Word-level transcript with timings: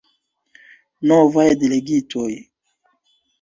Novaj 1.11 1.45
delegitoj. 1.65 2.27